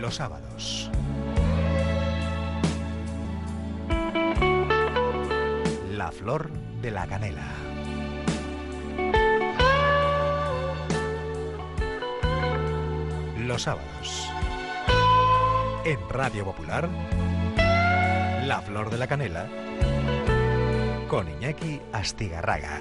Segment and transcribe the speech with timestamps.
[0.00, 0.88] Los sábados.
[5.90, 7.42] La flor de la canela.
[13.38, 14.30] Los sábados.
[15.84, 16.88] En Radio Popular.
[18.44, 19.48] La flor de la canela.
[21.08, 22.80] Con Iñaki Astigarraga.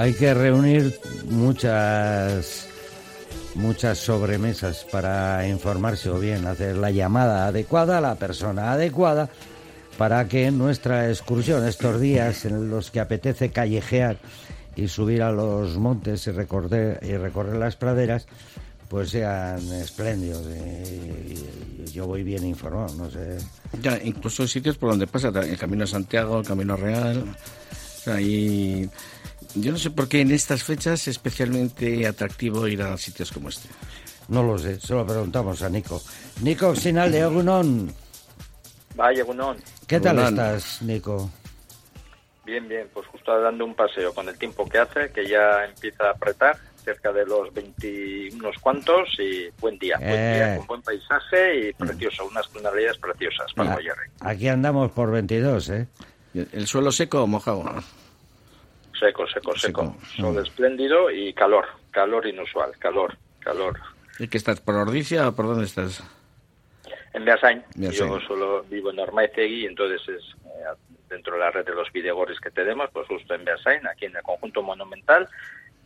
[0.00, 2.66] Hay que reunir muchas
[3.54, 9.28] muchas sobremesas para informarse o bien hacer la llamada adecuada a la persona adecuada
[9.98, 14.16] para que nuestra excursión estos días en los que apetece callejear
[14.74, 18.26] y subir a los montes y recorrer, y recorrer las praderas
[18.88, 20.46] pues sean espléndidos.
[21.92, 23.36] Yo voy bien informado no sé.
[23.82, 27.36] Ya incluso sitios por donde pasa el camino a Santiago el camino real
[28.06, 28.88] ahí
[29.54, 33.48] yo no sé por qué en estas fechas es especialmente atractivo ir a sitios como
[33.48, 33.68] este.
[34.28, 36.00] No lo sé, se lo preguntamos a Nico.
[36.42, 37.92] Nico Sinal de Agunón.
[38.94, 39.56] Vaya, Agunón.
[39.86, 41.30] ¿Qué tal estás, Nico?
[42.44, 46.08] Bien, bien, pues justo dando un paseo con el tiempo que hace, que ya empieza
[46.08, 50.58] a apretar, cerca de los 20 unos cuantos y buen día, buen día, eh.
[50.58, 55.88] con buen paisaje y precioso, unas tonalidades preciosas para ah, Aquí andamos por 22, ¿eh?
[56.34, 57.64] ¿El suelo seco o mojado?
[59.00, 59.96] Seco, seco, seco.
[60.14, 63.80] Sol espléndido y calor, calor inusual, calor, calor.
[64.18, 66.04] ¿Y qué estás, por Ordicia o por dónde estás?
[67.14, 67.64] En Beasain.
[67.76, 70.76] Yo solo vivo en Ormaizegui y entonces es eh,
[71.08, 74.16] dentro de la red de los videogores que tenemos, pues justo en Beasain, aquí en
[74.16, 75.26] el conjunto monumental,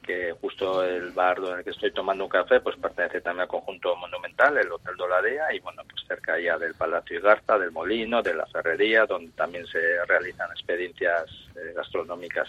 [0.02, 3.94] que justo el bar donde que estoy tomando un café, pues pertenece también al conjunto
[3.94, 8.34] monumental, el Hotel Doladea, y bueno, pues cerca ya del Palacio Garza, del Molino, de
[8.34, 12.48] la Ferrería, donde también se realizan experiencias eh, gastronómicas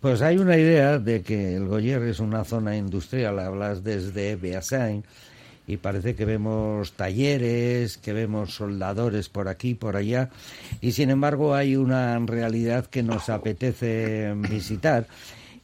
[0.00, 5.04] pues hay una idea de que el Goyer es una zona industrial, hablas desde Beasain,
[5.66, 10.30] y parece que vemos talleres, que vemos soldadores por aquí, por allá,
[10.80, 15.06] y sin embargo hay una realidad que nos apetece visitar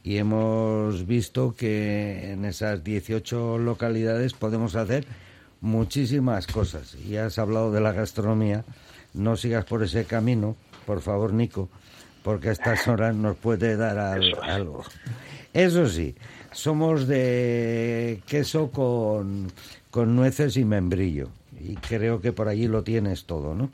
[0.03, 5.07] y hemos visto que en esas 18 localidades podemos hacer
[5.61, 6.95] muchísimas cosas.
[6.95, 8.65] Y has hablado de la gastronomía,
[9.13, 11.69] no sigas por ese camino, por favor, Nico,
[12.23, 14.83] porque a estas horas nos puede dar algo.
[15.53, 16.15] Eso sí,
[16.51, 19.51] somos de queso con,
[19.91, 21.29] con nueces y membrillo.
[21.59, 23.69] Y creo que por allí lo tienes todo, ¿no?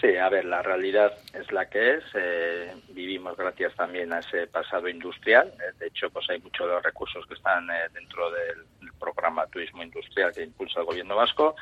[0.00, 2.04] Sí, a ver, la realidad es la que es.
[2.14, 5.52] Eh, vivimos gracias también a ese pasado industrial.
[5.58, 8.64] Eh, de hecho, pues hay muchos de los recursos que están eh, dentro del,
[8.98, 11.56] programa Turismo Industrial que impulsa el Gobierno vasco.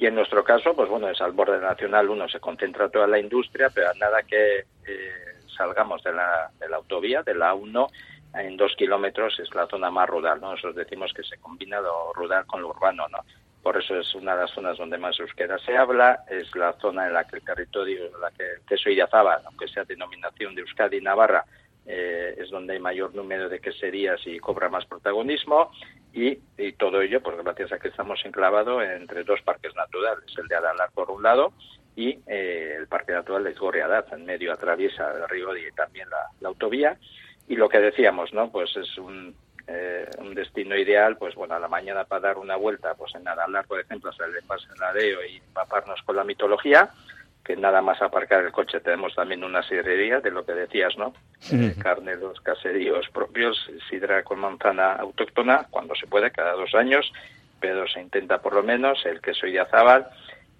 [0.00, 3.18] Y en nuestro caso, pues bueno, es al borde nacional uno se concentra toda la
[3.18, 4.64] industria, pero nada que
[5.56, 7.88] salgamos de la, de la autovía, de la 1,
[8.34, 10.52] en dos kilómetros es la zona más rural, ¿no?
[10.52, 13.18] Nosotros decimos que se combina lo rural con lo urbano, ¿no?
[13.60, 17.08] Por eso es una de las zonas donde más euskera se habla, es la zona
[17.08, 20.60] en la que el territorio, en la que el queso Idiazábal, aunque sea denominación de
[20.60, 21.44] Euskadi y Navarra,
[21.90, 25.72] eh, es donde hay mayor número de queserías y cobra más protagonismo
[26.12, 26.38] y,
[26.72, 30.90] todo ello pues gracias a que estamos enclavados entre dos parques naturales, el de Aralar
[30.92, 31.52] por un lado
[31.96, 36.48] y eh, el Parque Natural de Gorriadat, en medio atraviesa el río y también la,
[36.48, 36.96] autovía.
[37.48, 38.52] Y lo que decíamos, ¿no?
[38.52, 39.34] Pues es un,
[39.66, 43.26] eh, un destino ideal, pues bueno, a la mañana para dar una vuelta, pues en
[43.26, 46.90] Aralar, por ejemplo, hacer el Ladeo y empaparnos con la mitología,
[47.48, 51.14] que nada más aparcar el coche tenemos también una sidrería de lo que decías, ¿no?
[51.50, 53.56] Eh, carne, los caseríos propios,
[53.88, 57.10] sidra con manzana autóctona, cuando se puede, cada dos años,
[57.58, 60.08] pero se intenta por lo menos, el queso Idiazábal,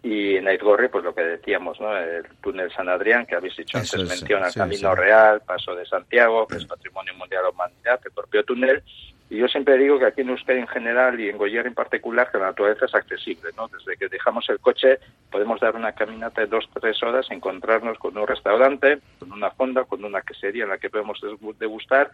[0.03, 1.95] y en Aizgorri, pues lo que decíamos, ¿no?
[1.95, 6.47] El túnel San Adrián, que habéis dicho antes, menciona el Camino Real, Paso de Santiago,
[6.47, 8.83] que es Patrimonio Mundial de la Humanidad, el propio túnel,
[9.31, 12.31] y yo siempre digo que aquí en Euskadi en general y en Goyer en particular,
[12.31, 13.69] que la naturaleza es accesible, ¿no?
[13.69, 14.99] Desde que dejamos el coche
[15.31, 19.85] podemos dar una caminata de dos, tres horas, encontrarnos con un restaurante, con una fonda,
[19.85, 21.21] con una quesería en la que podemos
[21.59, 22.11] degustar,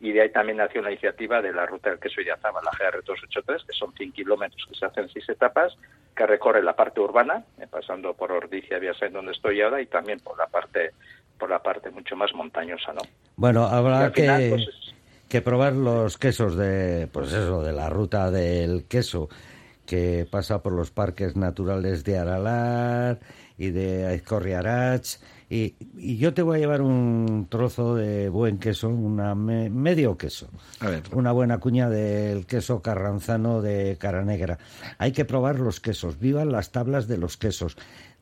[0.00, 3.66] y de ahí también nació la iniciativa de la ruta del queso Idiazaba, la GR283,
[3.66, 5.76] que son 100 kilómetros que se hacen seis etapas,
[6.16, 10.20] que recorre la parte urbana, eh, pasando por Ordicia, en donde estoy ahora, y también
[10.20, 10.92] por la parte
[11.38, 13.02] por la parte mucho más montañosa, ¿no?
[13.36, 14.48] Bueno, habrá que...
[14.50, 14.83] Pues,
[15.34, 19.28] que probar los quesos de, pues eso, de la ruta del queso
[19.84, 23.18] que pasa por los parques naturales de Aralar
[23.58, 25.16] y de Aizcorriarach
[25.50, 25.74] Y,
[26.18, 30.50] yo te voy a llevar un trozo de buen queso, una medio queso.
[31.10, 34.58] Una buena cuña del queso carranzano de cara negra.
[34.98, 36.20] Hay que probar los quesos.
[36.20, 37.76] Vivan las tablas de los quesos.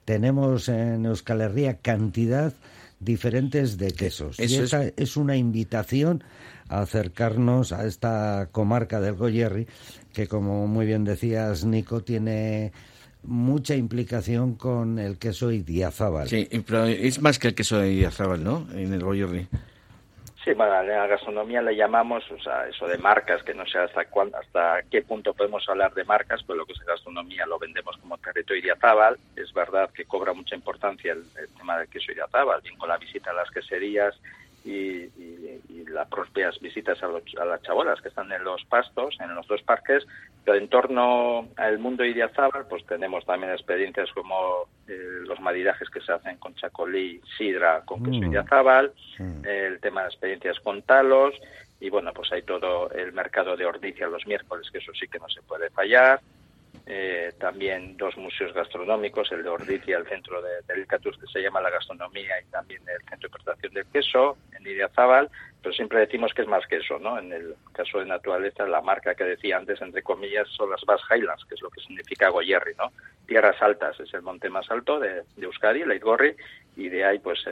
[0.07, 2.55] Tenemos en Euskal Herria cantidad
[3.05, 4.39] diferentes de quesos.
[4.39, 5.17] y esa es...
[5.17, 6.25] una invitación
[6.69, 9.67] a acercarnos a esta comarca del Goyerri,
[10.13, 12.73] que como muy bien decías, Nico, tiene
[13.25, 16.29] mucha implicación con el queso Idiazábal.
[16.29, 18.67] Sí, pero es más que el queso de Idiazábal, ¿no?
[18.75, 19.49] En el Goyerri.
[20.45, 23.79] Sí, bueno, en la gastronomía le llamamos, o sea, eso de marcas, que no sé
[23.79, 27.61] hasta cuál, hasta qué punto podemos hablar de marcas, pues lo que es gastronomía lo
[27.61, 29.19] vendemos como territorio Idiazábal.
[29.37, 31.25] Es verdad que cobra mucha importancia el,
[31.57, 34.19] tema del queso Idiazábal, bien con la visita a las queserías
[34.65, 35.11] y,
[35.89, 39.63] las propias visitas a, a, las chabolas que están en los pastos, en los dos
[39.63, 40.07] parques,
[40.45, 46.01] pero en torno al mundo Idiazábal, pues tenemos también experiencias como eh, los maridajes que
[46.01, 48.31] se hacen con chacolí, sidra, con queso mm.
[48.31, 49.47] Idiazábal, mm.
[49.47, 51.35] el tema de experiencias con talos,
[51.79, 55.19] y bueno, pues hay todo el mercado de Ordicia los miércoles, que eso sí que
[55.19, 56.21] no se puede fallar,
[56.95, 61.41] eh, también dos museos gastronómicos, el de Ordicia, el centro de, del Icatus que se
[61.41, 65.31] llama la gastronomía y también el centro de preparación del queso en Idiazábal,
[65.63, 67.19] pero siempre decimos que es más que eso, ¿no?
[67.19, 71.01] En el caso de naturaleza, la marca que decía antes, entre comillas, son las Bass
[71.11, 72.93] Highlands, que es lo que significa Goyerri, ¿no?
[73.27, 76.37] Tierras altas, es el monte más alto de, de Euskadi, el Gorri,
[76.77, 77.43] y de ahí pues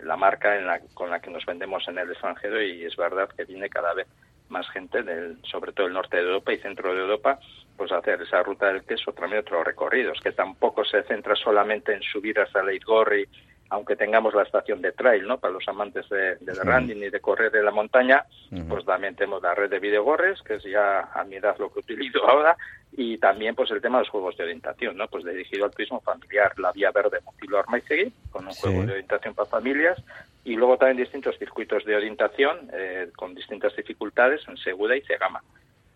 [0.00, 3.30] la marca en la, con la que nos vendemos en el extranjero y es verdad
[3.34, 4.06] que viene cada vez
[4.48, 7.38] más gente, del, sobre todo el norte de Europa y centro de Europa,
[7.76, 12.02] pues hacer esa ruta del queso, también otros recorridos, que tampoco se centra solamente en
[12.02, 13.26] subir hasta Leitgorri,
[13.74, 15.38] aunque tengamos la estación de trail, ¿no?
[15.38, 18.24] Para los amantes de, del running y de correr de la montaña,
[18.68, 21.80] pues también tenemos la red de videogorres, que es ya a mi edad lo que
[21.80, 22.56] utilizo ahora,
[22.92, 25.08] y también pues el tema de los juegos de orientación, ¿no?
[25.08, 27.18] Pues dirigido al turismo familiar, la Vía Verde
[27.58, 30.00] Armaizegui, con un juego de orientación para familias,
[30.44, 35.42] y luego también distintos circuitos de orientación eh, con distintas dificultades en Segura y Cegama.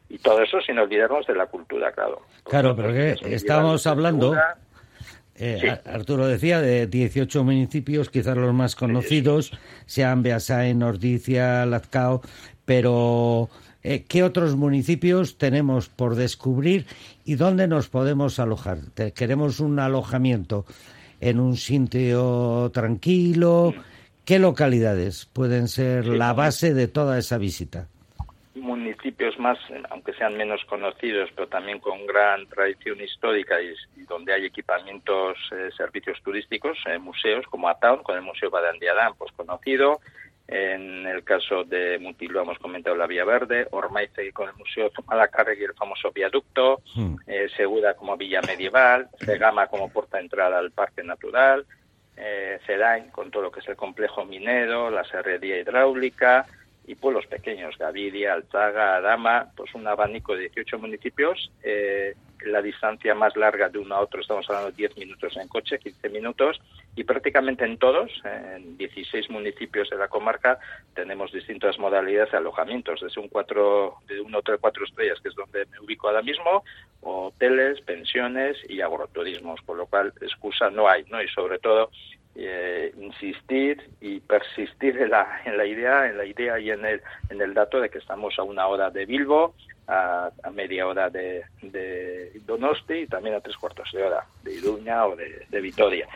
[0.09, 2.23] Y todo eso sin olvidarnos de la cultura, claro.
[2.43, 4.35] claro, pero que estamos hablando...
[5.40, 9.52] Eh, Arturo decía de 18 municipios, quizás los más conocidos,
[9.87, 12.23] sean Beasain, Ordicia, Lazcao,
[12.64, 13.49] pero
[13.85, 16.87] eh, ¿qué otros municipios tenemos por descubrir
[17.25, 18.79] y dónde nos podemos alojar?
[19.14, 20.67] ¿Queremos un alojamiento
[21.20, 23.75] en un sitio tranquilo?
[24.25, 27.87] ¿Qué localidades pueden ser la base de toda esa visita?
[28.58, 29.58] Municipios más,
[29.90, 33.75] aunque sean menos conocidos, pero también con gran tradición histórica y,
[34.05, 39.32] donde hay equipamientos, eh, servicios turísticos, eh, museos como Ataun, con el Museo Badandiadán, pues
[39.32, 40.00] conocido.
[40.49, 45.64] En el caso de Mutilo hemos comentado la Vía Verde, Ormaize con el Museo Zumalacárregui,
[45.64, 47.16] el famoso viaducto, hmm.
[47.26, 51.66] eh, Segura como Villa Medieval, Segama como puerta de entrada al Parque Natural,
[52.16, 56.46] eh, Cedain con todo lo que es el complejo minero, la serrería hidráulica,
[56.88, 61.50] y pueblos pequeños, Gaviria, Alzaga, Adama, pues un abanico de 18 municipios.
[61.62, 62.14] Eh,
[62.46, 65.79] la distancia más larga de uno a otro estamos hablando de 10 minutos en coche,
[65.79, 66.58] 15 minutos,
[66.96, 70.58] y prácticamente en todos, en 16 municipios de la comarca,
[70.94, 75.34] tenemos distintas modalidades de alojamientos, desde un, cuatro, de un hotel cuatro estrellas, que es
[75.34, 76.64] donde me ubico ahora mismo,
[77.02, 81.23] hoteles, pensiones y agroturismos, por lo cual excusa no hay, ¿no?
[81.23, 81.91] Y sobre todo
[82.40, 87.02] eh, insistir y persistir en la, en la idea, en la idea y en el,
[87.31, 89.55] en el dato de que estamos a una hora de Bilbo,
[89.89, 95.06] a, media hora de, de, Donosti y también a tres cuartos de hora de Iruña
[95.06, 96.06] o de, de Vitoria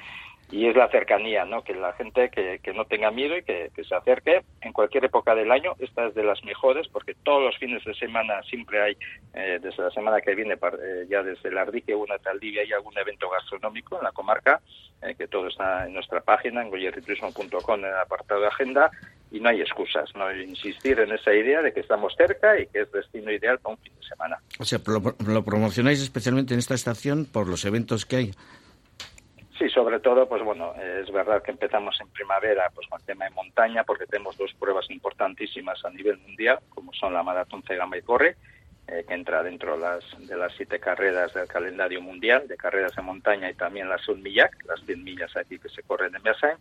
[0.52, 1.64] y es la cercanía, ¿no?
[1.64, 5.34] Que la gente que, que no tenga miedo y que, se acerque en cualquier época
[5.34, 5.72] del año.
[5.78, 8.96] Esta es de las mejores porque todos los fines de semana siempre hay,
[9.32, 12.96] eh, desde la semana que viene, eh, ya desde el Ardique una Taldivia, hay algún
[12.98, 14.60] evento gastronómico en la comarca,
[15.00, 18.90] eh, que todo está en nuestra página, en goyerritrismo.com, en el apartado de agenda,
[19.30, 22.82] y no hay excusas, no insistir en esa idea de que estamos cerca y que
[22.82, 24.38] es destino ideal para un fin de semana.
[24.58, 24.78] O sea,
[25.26, 28.32] lo promocionáis especialmente en esta estación por los eventos que hay.
[29.62, 33.26] Sí, sobre todo, pues bueno, es verdad que empezamos en primavera pues con el tema
[33.26, 37.96] de montaña, porque tenemos dos pruebas importantísimas a nivel mundial, como son la Maratón Cegama
[37.96, 38.34] y Corre,
[38.88, 43.02] eh, que entra dentro las, de las siete carreras del calendario mundial de carreras de
[43.02, 46.56] montaña y también la Sunmillac, las 100 millas aquí que se corren en Beasain.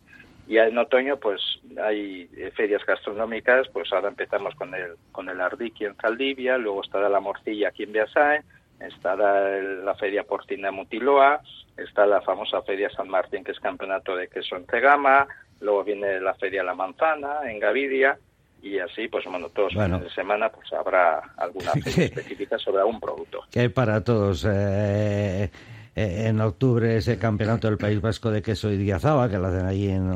[0.46, 1.40] Y en otoño, pues
[1.82, 7.08] hay ferias gastronómicas, pues ahora empezamos con el, con el Ardiki en Zaldivia, luego estará
[7.08, 8.44] la Morcilla aquí en Beasain,
[8.86, 11.40] estará la Feria Porcina Mutiloa,
[11.76, 15.26] está la famosa Feria San Martín, que es campeonato de queso en Tegama,
[15.60, 18.18] luego viene la Feria La Manzana en Gaviria,
[18.62, 22.78] y así, pues bueno, todos los fines de semana pues habrá alguna feria específica sobre
[22.78, 23.40] algún producto.
[23.50, 24.46] Que hay para todos.
[24.48, 25.50] Eh,
[25.94, 29.90] eh, en octubre ese campeonato del País Vasco de queso Idiazaba, que lo hacen allí
[29.90, 30.10] en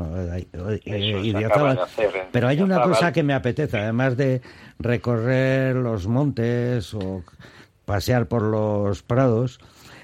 [1.23, 1.87] Idiazaba.
[2.31, 4.41] Pero hay una cosa que me apetece, además de
[4.79, 7.23] recorrer los montes o
[7.87, 9.59] pasear por los prados,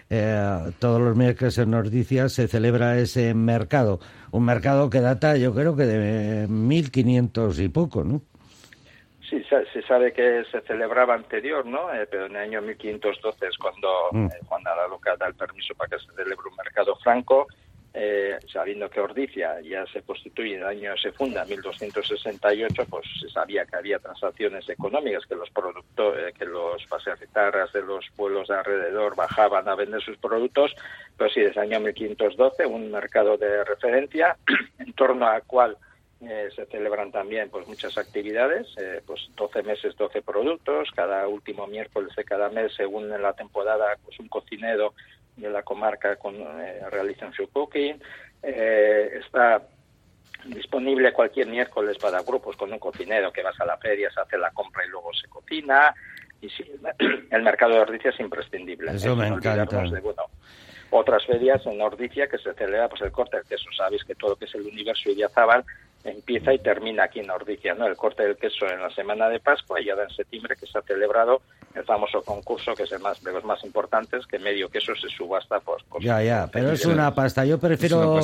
[0.09, 3.99] eh, todos los miércoles en Nordicia se celebra ese mercado.
[4.31, 8.21] Un mercado que data, yo creo que de 1500 y poco, ¿no?
[9.29, 11.93] Sí, se sabe que se celebraba anterior, ¿no?
[11.93, 14.25] Eh, pero en el año 1512 es cuando mm.
[14.27, 17.47] eh, Juan Loca da el permiso para que se celebre un mercado franco
[17.95, 23.05] eh, sabiendo que Ordicia ya se constituye en el año, se funda en 1268, pues
[23.21, 28.09] se sabía que había transacciones económicas, que los productos, eh, que los paseafitarras de los
[28.15, 30.75] pueblos de alrededor bajaban a vender sus productos,
[31.15, 34.37] pero sí, desde el año 1512, un mercado de referencia
[34.79, 35.77] en torno al cual
[36.21, 38.73] eh, se celebran también pues muchas actividades,
[39.05, 44.19] pues 12 meses, 12 productos, cada último miércoles de cada mes, según la temporada, pues
[44.19, 44.95] un cocinero
[45.35, 48.01] de la comarca con, eh, realizan su cooking.
[48.41, 49.61] Eh, está
[50.45, 54.37] disponible cualquier miércoles para grupos con un cocinero que vas a la feria, se hace
[54.37, 55.93] la compra y luego se cocina.
[56.41, 56.63] Y sí,
[57.31, 58.91] el mercado de Ordicia es imprescindible.
[58.91, 59.81] Eso me encanta.
[60.91, 63.69] otras ferias en Ordicia que se celebra pues el corte del queso.
[63.75, 65.63] Sabéis que todo lo que es el universo Idiazábal
[66.03, 67.87] empieza y termina aquí en Ordicia, ¿no?
[67.87, 70.77] El corte del queso en la semana de Pascua y ahora en septiembre que se
[70.77, 71.41] ha celebrado
[71.75, 75.07] el famoso concurso que es el más de los más importantes que medio queso se
[75.09, 77.45] subasta pues, ya ya pero es una pasta.
[77.45, 78.19] Yo prefiero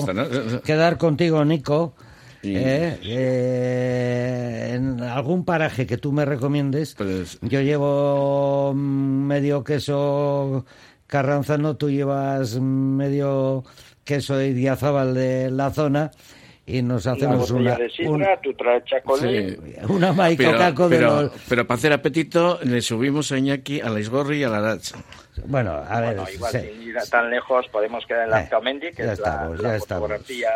[0.64, 1.96] quedar contigo Nico
[2.44, 10.66] eh, eh, en algún paraje que tú me recomiendes pues yo llevo medio queso
[11.08, 13.64] carranzano tú llevas medio
[14.04, 16.12] queso de Idiazábal de la zona
[16.70, 18.84] y nos hacemos una, de sidra, tú traes
[19.90, 21.32] una maicocaco de los...
[21.50, 24.98] pero para hacer apetito le subimos a Iñaki a la Isgorri y a la Dacha.
[25.46, 26.18] Bueno, a ver...
[26.34, 29.50] igual sin ir tan lejos podemos quedar en la eh, que es la,
[29.80, 30.50] fotografía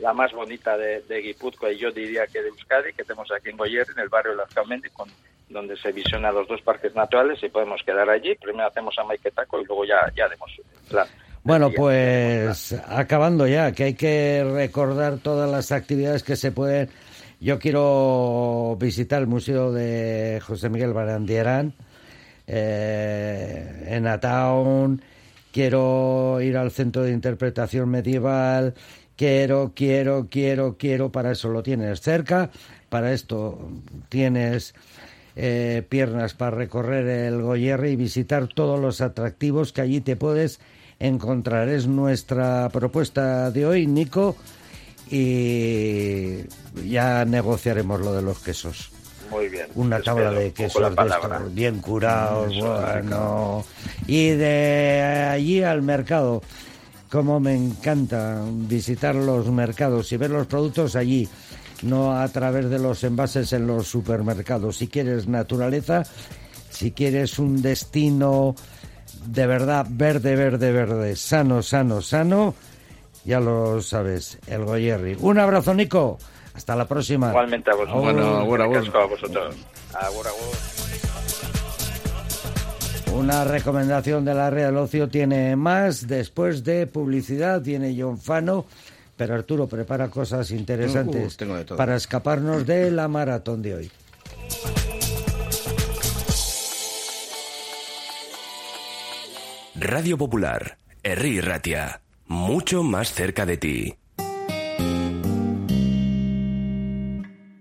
[0.00, 3.50] la más bonita de, de Guipúzcoa y yo diría que de Euskadi, que tenemos aquí
[3.50, 5.08] en Goyer, en el barrio de Lazcamendi, con,
[5.48, 8.34] donde se visiona los dos parques naturales y podemos quedar allí.
[8.34, 10.50] Primero hacemos a Maiquetaco y luego ya, ya haremos
[10.90, 11.06] plan.
[11.44, 16.88] Bueno, pues acabando ya, que hay que recordar todas las actividades que se pueden.
[17.38, 21.74] Yo quiero visitar el Museo de José Miguel Barandierán
[22.46, 25.02] eh, en Ataun,
[25.52, 28.72] quiero ir al Centro de Interpretación Medieval,
[29.14, 32.50] quiero, quiero, quiero, quiero, para eso lo tienes cerca,
[32.88, 33.70] para esto
[34.08, 34.74] tienes
[35.36, 40.58] eh, piernas para recorrer el Goyerri y visitar todos los atractivos que allí te puedes
[40.98, 41.68] encontrar.
[41.68, 44.36] Es nuestra propuesta de hoy, Nico,
[45.10, 46.38] y
[46.86, 48.90] ya negociaremos lo de los quesos.
[49.30, 49.66] Muy bien.
[49.74, 50.94] Una tabla de quesos
[51.52, 53.64] bien curados, bueno.
[54.06, 56.42] Y de allí al mercado,
[57.10, 61.28] como me encanta visitar los mercados y ver los productos allí,
[61.82, 64.78] no a través de los envases en los supermercados.
[64.78, 66.04] Si quieres naturaleza,
[66.70, 68.54] si quieres un destino
[69.26, 72.54] de verdad verde, verde, verde, sano, sano, sano,
[73.24, 75.16] ya lo sabes, el Goyerri.
[75.20, 76.18] Un abrazo, Nico.
[76.54, 77.30] Hasta la próxima.
[77.30, 78.02] Igualmente a vosotros.
[78.02, 78.66] Bueno,
[79.00, 79.56] a vosotros.
[83.12, 86.06] Una recomendación de la Real Ocio tiene más.
[86.06, 88.66] Después de publicidad tiene John Fano.
[89.16, 93.90] Pero Arturo prepara cosas interesantes uh, para escaparnos de la maratón de hoy.
[99.86, 103.98] Radio Popular, Herri Ratia, mucho más cerca de ti.